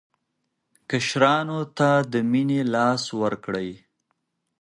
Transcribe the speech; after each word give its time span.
کشرانو 0.89 1.59
ته 1.77 1.89
د 2.11 2.13
مینې 2.31 2.61
لاس 2.73 3.03
ورکړئ. 3.21 3.69